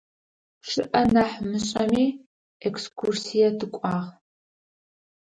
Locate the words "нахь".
1.13-1.37